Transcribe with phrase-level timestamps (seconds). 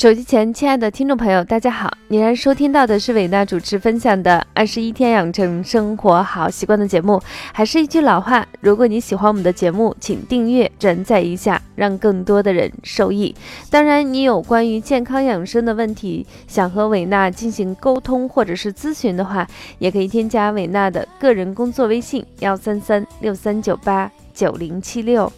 [0.00, 1.92] 手机前，亲爱的听众朋友，大家好！
[2.08, 7.20] 你然收听到的是伟娜主持分享的《二十一天养成生活好习惯》的节目。
[7.52, 13.34] 还是一句老话，如果你喜欢我们的节目，请订阅、转载一下，让更多的人受益。
[13.68, 19.46] 当然，你有关于健康养生的问题，想和伟娜进行沟通或者是咨询的话，
[19.80, 25.30] 也可以添加伟娜的个人工作微信：幺三三六三九八九零七六。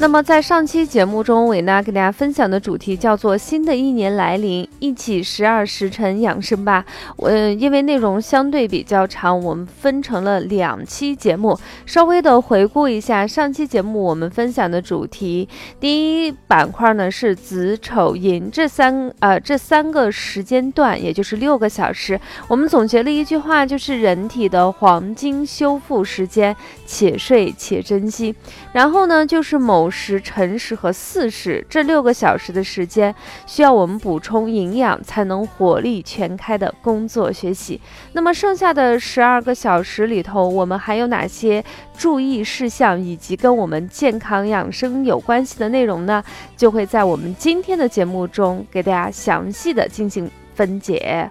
[0.00, 6.84] 那么在上期节目中，伟娜给大家分享的主题叫做“新的一年来临，一起十二时辰养生吧”。
[7.18, 15.48] 嗯，因为内容相对比较长，我们分成了两期节目，稍微的回顾一下上期节目我们分享的主题。
[15.80, 22.18] 第一板块呢是子丑寅这三呃这三个时间段，也就是六个小时。
[22.46, 26.54] 我们总结了一句话，就是人体的黄金修复时间，
[26.86, 28.32] 且睡且珍惜。
[28.72, 29.87] 然后呢，就是某。
[29.90, 33.14] 时、辰时和巳时这六个小时的时间，
[33.46, 37.80] 需要我们补充营养，才能火力全开的工作学习。
[38.12, 41.64] 那么剩下的十二个小时里头，我们还有哪些
[41.96, 46.22] 注意事项，以及跟我们健康养生有关系的内容呢？
[46.56, 51.30] 就会在我们今天的节目中给大家详细的进行分解。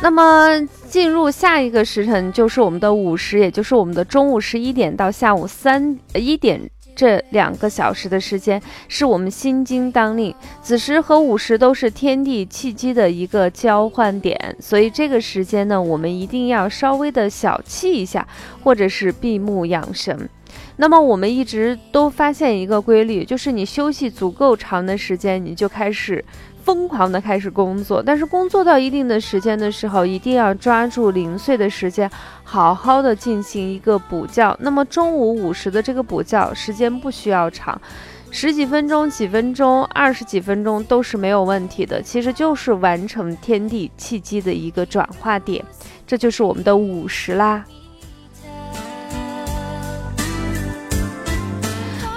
[0.00, 6.60] 那么进入下一个时辰就是我们的午时，也就是我们的中午十一点到下午三一点
[6.94, 10.32] 这两个小时的时间，是我们心经当令。
[10.62, 18.26] 子时和午时都是天地气机的一个交换点，所以这个时间呢，我们一定要稍微的小憩一下，
[18.62, 20.28] 或者是闭目养神。
[20.76, 26.24] 那么我们一直都发现一个规律，就是你休息足够长的时间，你就开始。
[26.68, 32.10] 疯狂的开始工作，但是工作到一定的时间的时候，一定要抓住零碎的时间，
[32.44, 34.54] 好好的进行一个补觉。
[34.60, 37.80] 那么中午午时的这个补觉时间不需要长，
[38.30, 42.02] 十几分钟、几分钟、二十几分钟都是没有问题的。
[42.02, 45.64] 其实就是完成天地气机的一个转化点，
[46.06, 47.64] 这就是我们的午时啦。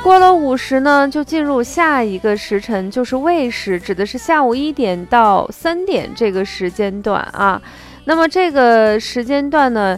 [0.03, 7.61] 过了午时呢，就进入下一个时辰，就是未时，指的是下午一点到三点这个时间段啊。
[8.05, 9.97] 那么这个时间段呢，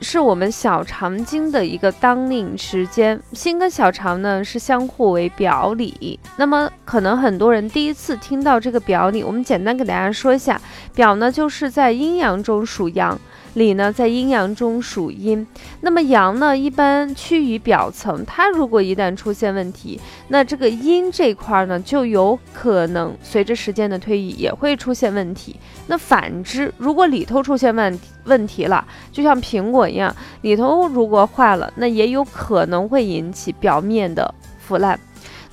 [0.00, 3.20] 是我们小肠经的一个当令时间。
[3.32, 6.18] 心跟小肠呢是相互为表里。
[6.36, 10.60] 那么可能很多人第一次听到这个表里，我们简单给大家说一下，
[10.94, 13.18] 表呢就是在阴阳中属阳。
[13.54, 15.46] 里呢，在阴阳中属阴，
[15.82, 18.24] 那么阳呢，一般趋于表层。
[18.26, 25.54] 它如果一旦出现问题，那这个阴这块呢，就有可能随着时间的推移也会出现问题。
[25.86, 34.98] 那反之，如果里头出现问问题了，就像平苹果一样，里头如果坏了，那也有可能会引起表面的腐烂。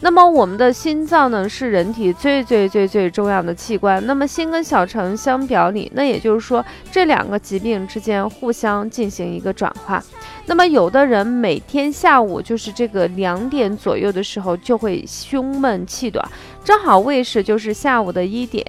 [0.03, 4.03] 那么我们的心脏呢，是人体最最最最重要的器官。
[4.07, 10.03] 那么心跟小肠相表里，那也就是说这两个疾病之间互相进行一个转化。
[10.45, 16.27] 那么有的人每天下午就是这个两点左右的时候就会胸闷气短，
[16.63, 18.65] 正好未时就是下午的一点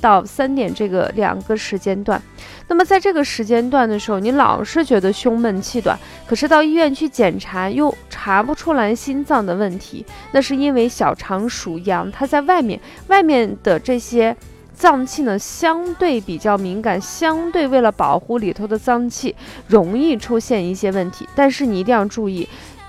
[0.00, 2.20] 到三点这个两个时间段。
[2.68, 12.78] 那么在这个时间段的时候，你老是觉得胸闷气短，可是到医院去检查又查不出来心脏的问题，那是因为小肠属阳，它在外面，
[13.08, 14.36] 外面的这些
[14.82, 19.32] 脏器呢相对比较敏感，相对为了保护里头的脏器，
[19.68, 21.24] 容易出现一些问题。
[21.36, 22.48] 但是你一定要注意。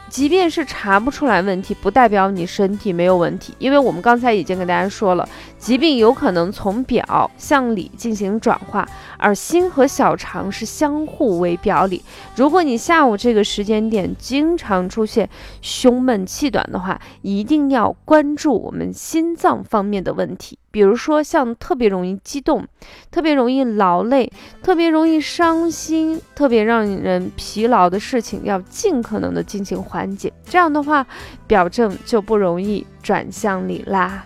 [0.10, 5.28] 即便是查不出来问题，不代表你身体没有问题，因为我们刚才已经给大家说了，
[5.60, 8.88] 疾病有可能从表向里进行转化，
[9.24, 12.04] 而心和小肠是相互为表里。
[12.36, 15.30] 如果你下午这个时间点经常出现
[15.62, 20.60] 胸闷气短的话，一定要关注我们心脏方面的问题。
[20.70, 22.68] 比如说，像特别容易激动、
[23.12, 24.30] 特别容易劳累、
[24.62, 30.34] 特别容易伤心、特别让人疲劳的事情，要尽可能的进行缓解。
[30.44, 31.06] 这样的话，
[31.48, 34.26] 表症就不容易转向你啦。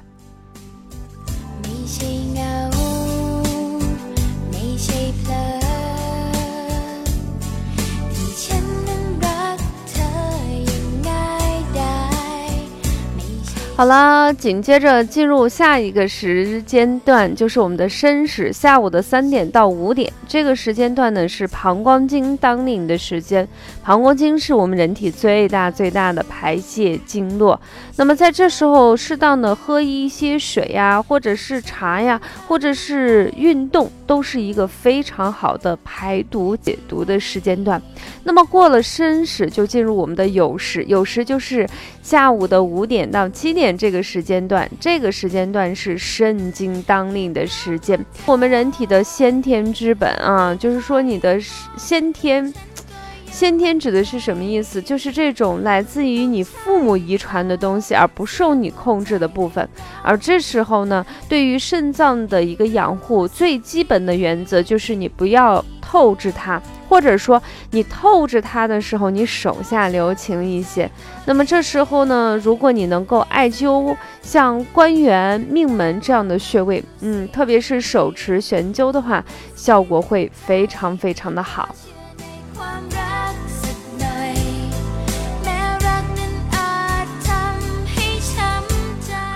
[13.78, 20.12] 好了，紧接着进入下一个时间段，就是我们的申时，下午的三点到五点。
[20.28, 23.48] 这个时间段呢是膀胱经当令的时间，
[23.84, 27.62] 膀胱经是我们人体最大最大的排泄经络。
[27.98, 37.80] 那么在这时候，适当的喝一些水呀，或者是茶呀，或者是运动，都是一个非常好的排毒解毒的时间段。
[38.24, 41.68] 那么过了申时，就进入我们的酉时，酉时就是
[42.08, 43.78] 下午的五点到七点。
[43.78, 48.00] 这个时间段，这个时间段是肾经当令的时间。
[48.26, 51.38] 我们人体的先天之本啊，就是说你的
[51.78, 52.54] 先天，
[53.30, 54.82] 先天指的是什么意思？
[54.82, 59.68] 就是这种来自于你父母遗传的东西，而不受你控制的部分。
[60.02, 66.62] 而这时候呢，对于肾脏的一个养护，最基本的原则就是你不要透支它。
[66.88, 67.42] 或者说，
[67.72, 70.90] 你透着它的时候，你手下留情一些。
[71.26, 79.24] 那么这时候呢，如果你能够艾灸像关元、命门这样的穴位，嗯，特别是手持悬灸的话，
[79.56, 81.68] 效果会非常非常的好。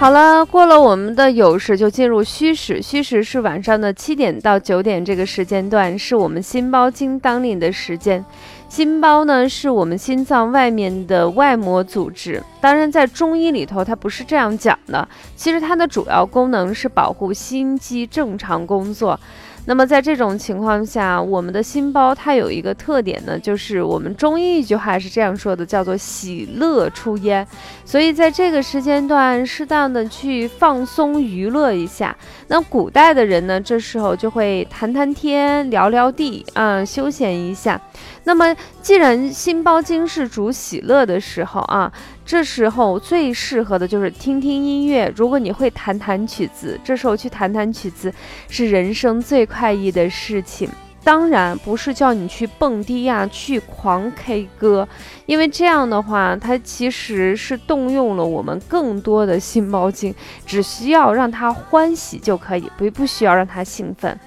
[0.02, 2.82] 好了，过了我们的酉时，就进入戌时。
[2.82, 8.26] 戌时是晚上的七点到九点这个时间段，是我们心包经当令的时间。
[8.68, 12.42] 心包呢，是我们心脏外面的外膜组织。
[12.60, 15.08] 当然，在中医里头，它不是这样讲的。
[15.36, 19.20] 其实它的主要功能是保护心肌正常工作。
[19.66, 27.48] 那么在这种情况下，我们的心包它有一个特点呢，就是我们中医一句话是这样说的，叫做喜乐出焉。
[27.86, 32.16] 所以在这个时间段，适当的去放松娱乐一下。
[32.48, 37.80] 那古代的人呢，这时候就会谈谈天，聊聊地，啊，休闲一下。
[38.24, 41.92] 那么既然心包经是主喜乐的时候啊。
[42.32, 45.12] 这时候最适合的就是听听音乐。
[45.18, 48.10] 如果你会弹弹曲子，这时候去弹弹曲子
[48.48, 50.70] 是人生最快意的事情。
[51.04, 54.88] 当然不是叫你去蹦迪呀，去狂 K 歌，
[55.26, 64.18] 因为这样的话，它其实是动用了我们更多的心包经，只需要让他欢喜就可以，不不需要让他兴奋。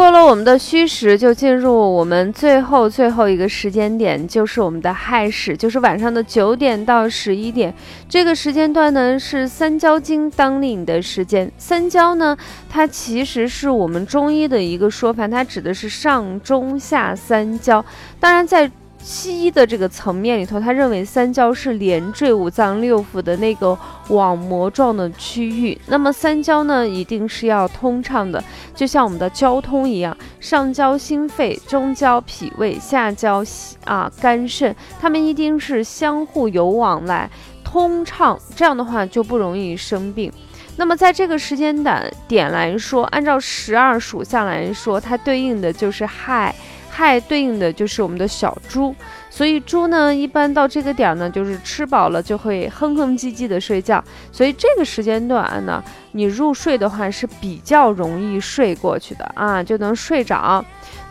[0.00, 7.74] 过了我们的虚时，就进入我们最后最后一个时间点，就是我们的亥时，就是晚上的九点到十一点。
[8.08, 11.52] 这个时间段呢，是三焦经当令的时间。
[11.58, 12.34] 三焦呢，
[12.66, 17.84] 它其实是我们中医的一个说法，它指的是上中下三焦。
[18.18, 18.70] 当然，在
[19.02, 23.76] 西医的这个层面里头，他认为三焦是连缀五脏六腑的那个
[24.08, 25.76] 网膜状的区域。
[25.86, 28.42] 那么三焦呢，一定是要通畅的，
[28.74, 33.42] 就像我们的交通一样，上焦心肺，中焦脾胃，下焦
[33.84, 37.28] 啊肝肾，它们一定是相互有往来，
[37.64, 38.38] 通畅。
[38.54, 40.30] 这样的话就不容易生病。
[40.76, 46.54] 那么在这个时间点点来说，按照十二属相来说，它对应的就是亥。
[47.00, 48.94] 亥对应的就是我们的小猪，
[49.30, 55.82] 所以猪呢，一般到这个点儿呢，就是吃饱了就会哼哼唧唧的睡觉，所以这个时间段呢，
[56.12, 60.62] 你入睡的话是比较容易睡过去的啊，就能睡着。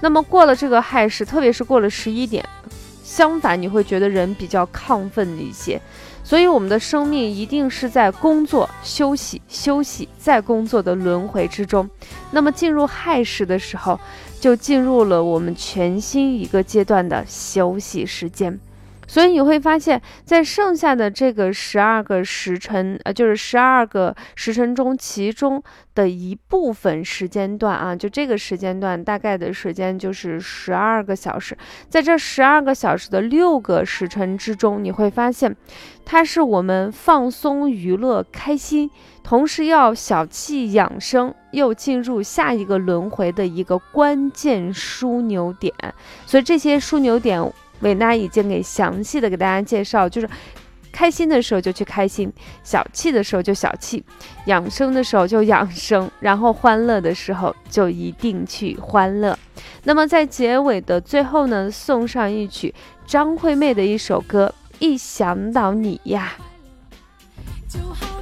[0.01, 2.47] 那么过了这个亥时，特别是过了十一点，
[3.09, 5.81] 相反你会觉得人比较亢奋一些。
[6.23, 11.89] 所以我们的生命一定是在工作、休息、休息再工作的轮回之中。
[12.29, 13.99] 那么进入亥时的时候，
[14.39, 18.59] 就进入了我们全新一个阶段的休息时间。
[19.09, 25.61] 所以你会发现，在剩下的这个十二个时辰，呃，就是十二个时辰中，其中
[25.95, 31.57] 的一部分时间段啊，就这个时间段大概的时间就是十二个小时。
[31.89, 35.55] 在这十二个小时的六个时辰之中，你会发现，
[36.05, 38.91] 它是我们放松、娱乐、开心，
[39.23, 45.73] 同时要小憩养生，又进入下一个轮回的一个关键枢纽点。
[46.27, 47.51] 所以这些枢纽点。
[47.81, 50.29] 伟娜已经给详细的给大家介绍，就是
[50.91, 52.31] 开心的时候就去开心，
[52.63, 54.03] 小气的时候就小气，
[54.45, 59.37] 养生的时候就养生，然后欢乐的时候就一定去欢乐。
[59.83, 62.73] 那么在结尾的最后呢，送上一曲
[63.05, 66.33] 张惠妹的一首歌《一想到你呀》。
[67.73, 68.18] 就好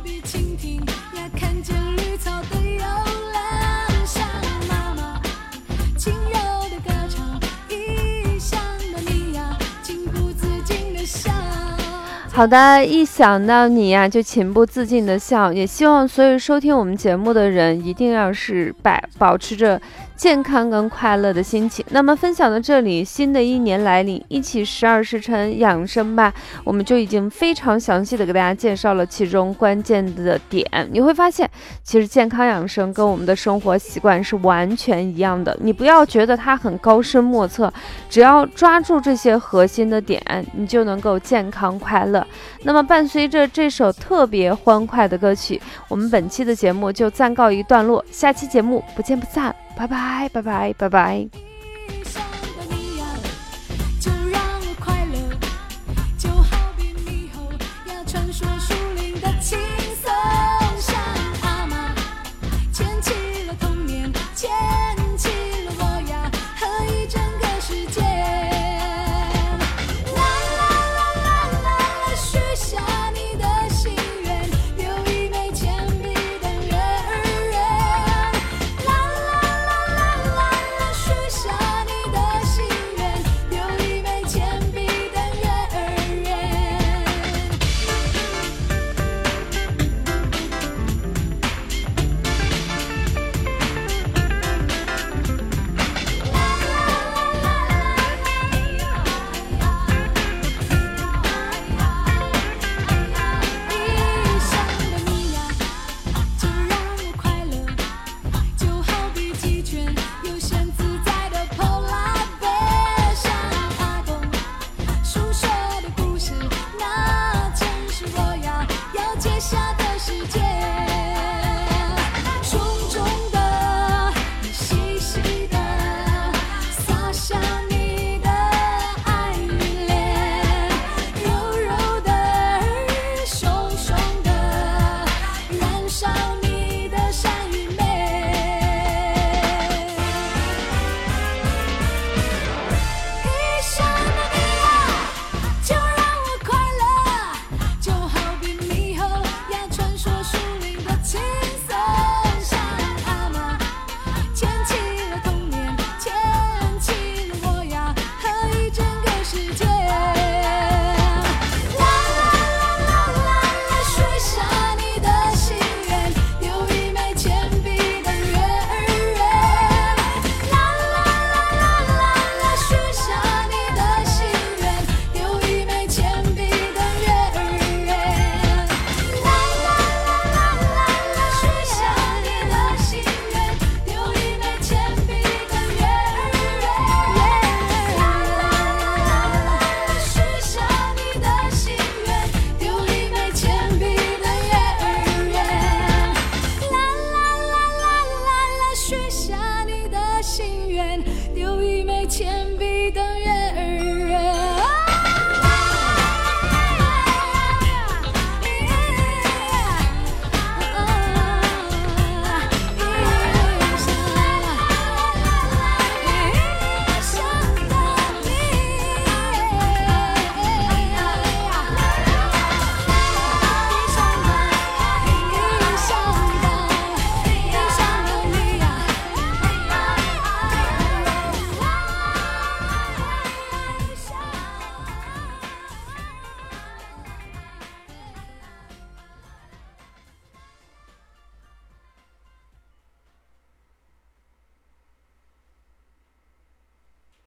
[12.38, 15.52] 好的，一想到你呀，就情不自禁的笑。
[15.52, 19.82] 也希望所有收听我们节目的人，一定要是保保持着。
[20.18, 21.86] 健康跟快乐的心情。
[21.92, 26.34] 那么分享到这里，新的一年来临，一起十二时辰养生吧，
[26.64, 30.66] 我们就已经非常详细的给大家介绍了其中关键的点。
[30.92, 31.50] 你会发现，
[31.84, 35.56] 其实健康养生跟我们的生活习惯是完全一样的。
[35.62, 37.72] 你不要觉得它很高深莫测，
[38.10, 40.20] 只要抓住这些核心的点，
[40.54, 42.26] 你就能够健康快乐。
[42.64, 49.56] 那么伴随着这首特别欢快的歌曲，我们本期的节目就暂告一段落，下期节目不见不散。
[49.78, 51.47] 拜拜，拜拜，拜拜。